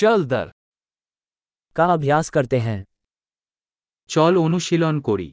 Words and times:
चल 0.00 0.25
दर 0.25 0.51
का 1.75 1.85
अभ्यास 1.93 2.29
करते 2.29 2.59
हैं 2.59 2.79
চল 4.09 4.33
অনুশীলন 4.37 4.95
করি 5.07 5.29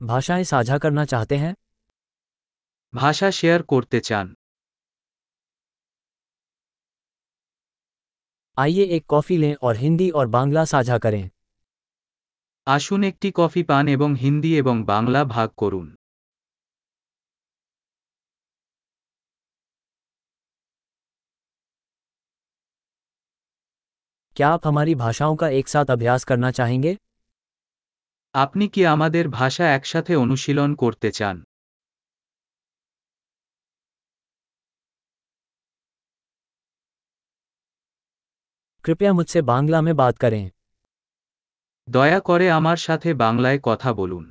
भाषाएं 0.00 0.44
साझा 0.44 0.76
करना 0.78 1.04
चाहते 1.04 1.36
हैं 1.36 1.52
ভাষা 2.92 3.28
শেয়ার 3.38 3.60
করতে 3.72 3.98
চান 4.08 4.26
आइए 8.58 8.84
एक 8.96 9.04
कॉफी 9.08 9.36
लें 9.36 9.54
और 9.62 9.76
हिंदी 9.76 10.08
और 10.12 10.26
बांग्ला 10.28 10.64
साझा 10.66 10.98
करें 10.98 11.24
আসুন 12.66 13.00
একটি 13.04 13.28
কফি 13.36 13.62
পান 13.64 13.84
এবং 13.88 14.10
হিন্দি 14.22 14.52
এবং 14.58 14.76
বাংলা 14.86 15.20
ভাগ 15.34 15.48
করুন 15.62 15.86
क्या 24.37 24.49
आप 24.49 24.67
हमारी 24.67 24.95
भाषाओं 24.95 25.35
का 25.35 25.47
एक 25.51 25.67
साथ 25.67 25.91
अभ्यास 25.91 26.23
करना 26.25 26.51
चाहेंगे 26.59 26.97
আপনি 28.35 28.65
কি 28.73 28.81
আমাদের 28.87 29.25
ভাষা 29.31 29.65
একসাথে 29.77 30.13
অনুশীলন 30.15 30.71
করতে 30.81 31.09
চান 31.17 31.37
कृपया 38.85 39.11
मुझसे 39.13 39.41
बांग्ला 39.43 39.79
में 39.81 39.95
बात 39.95 40.15
करें 40.17 40.43
দয়া 41.87 42.19
করে 42.29 42.47
আমার 42.59 42.77
সাথে 42.85 43.09
বাংলায় 43.23 43.59
কথা 43.67 43.89
বলুন 43.99 44.25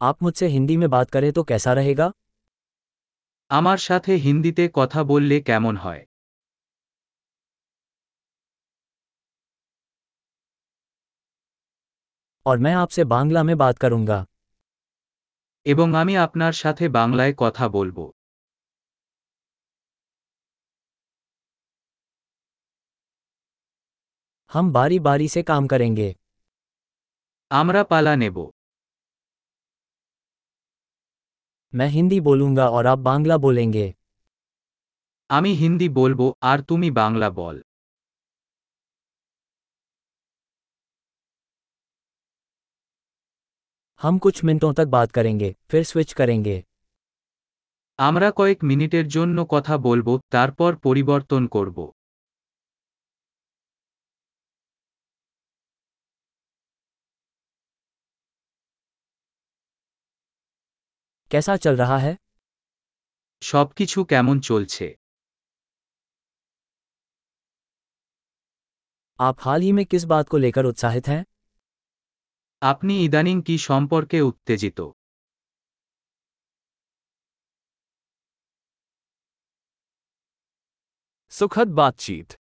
आप 0.00 0.16
मुझसे 0.22 0.46
हिंदी 0.46 0.76
में 0.76 0.88
बात 0.90 1.08
करें 1.10 1.30
तो 1.32 1.42
कैसा 1.44 1.72
रहेगा 1.72 2.06
আমার 3.54 3.78
সাথে 3.78 4.12
হিন্দিতে 4.16 4.64
কথা 4.78 5.00
বললে 5.04 5.36
কেমন 5.48 5.74
হয় 5.76 6.02
और 12.46 12.58
मैं 12.58 12.74
आपसे 12.74 13.02
बांग्ला 13.04 13.42
में 13.42 13.56
बात 13.58 13.76
करूंगा 13.78 14.18
এবং 15.66 15.88
আমি 15.94 16.14
আপনার 16.16 16.54
সাথে 16.62 16.84
বাংলায় 16.98 17.34
কথা 17.38 17.64
বলবো 17.68 18.04
हम 24.50 24.64
बारी 24.72 24.98
बारी 24.98 25.28
से 25.28 25.40
काम 25.42 25.66
करेंगे 25.72 26.08
আমরা 27.50 27.80
পালা 27.90 28.14
নেব 28.22 28.36
मैं 31.74 31.88
हिंदी 31.88 32.20
बोलूंगा 32.20 32.68
और 32.70 32.86
आप 32.86 32.98
बांग्ला 33.00 33.36
बोलेंगे 33.38 33.86
আমি 35.30 35.50
হিন্দি 35.56 35.88
বলবো 35.94 36.26
আর 36.42 36.58
তুমি 36.68 36.88
বাংলা 36.92 37.28
বল 37.34 37.56
हम 44.00 44.18
कुछ 44.18 44.36
मिनटों 44.44 44.72
तक 44.74 44.86
बात 44.88 45.10
करेंगे 45.12 45.48
फिर 45.70 45.82
स्विच 45.84 46.12
करेंगे 46.14 46.56
আমরা 47.98 48.28
কয়েক 48.36 48.58
মিনিটের 48.64 49.06
জন্য 49.08 49.38
কথা 49.50 49.74
বলবো 49.88 50.12
তারপর 50.34 50.70
পরিবর্তন 50.86 51.42
করব 51.56 51.78
कैसा 61.30 61.56
चल 61.56 61.76
रहा 61.76 61.98
है 61.98 62.16
সবকিছু 63.42 63.98
কেমন 64.04 64.36
চলছে 64.40 64.86
आप 69.18 69.36
हाल 69.40 69.60
ही 69.62 69.72
में 69.72 69.84
किस 69.86 70.04
बात 70.04 70.28
को 70.28 70.36
लेकर 70.38 70.64
उत्साहित 70.64 71.08
हैं 71.08 71.22
আপনি 72.62 72.94
ইদানিং 73.04 73.36
কি 73.46 73.56
সম্পর্কে 73.68 74.18
উত্তেজিত 74.22 74.78
सुखद 81.32 81.68
बातचीत 81.74 82.40